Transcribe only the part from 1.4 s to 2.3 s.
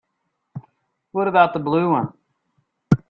the blue one?